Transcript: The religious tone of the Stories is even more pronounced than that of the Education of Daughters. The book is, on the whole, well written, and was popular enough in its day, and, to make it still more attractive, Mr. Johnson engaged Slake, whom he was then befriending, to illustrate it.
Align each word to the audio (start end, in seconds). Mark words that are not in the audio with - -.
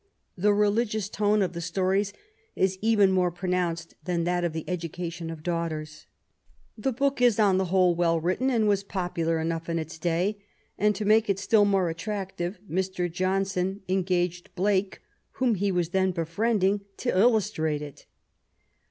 The 0.35 0.51
religious 0.51 1.09
tone 1.09 1.43
of 1.43 1.53
the 1.53 1.61
Stories 1.61 2.11
is 2.55 2.79
even 2.81 3.11
more 3.11 3.29
pronounced 3.29 3.93
than 4.03 4.23
that 4.23 4.43
of 4.43 4.51
the 4.51 4.67
Education 4.67 5.29
of 5.29 5.43
Daughters. 5.43 6.07
The 6.75 6.91
book 6.91 7.21
is, 7.21 7.39
on 7.39 7.59
the 7.59 7.65
whole, 7.65 7.93
well 7.93 8.19
written, 8.19 8.49
and 8.49 8.67
was 8.67 8.81
popular 8.83 9.37
enough 9.39 9.69
in 9.69 9.77
its 9.77 9.99
day, 9.99 10.41
and, 10.75 10.95
to 10.95 11.05
make 11.05 11.29
it 11.29 11.37
still 11.37 11.65
more 11.65 11.87
attractive, 11.87 12.59
Mr. 12.67 13.11
Johnson 13.11 13.81
engaged 13.87 14.49
Slake, 14.57 15.01
whom 15.33 15.53
he 15.53 15.71
was 15.71 15.89
then 15.89 16.09
befriending, 16.13 16.81
to 16.97 17.15
illustrate 17.15 17.83
it. 17.83 18.07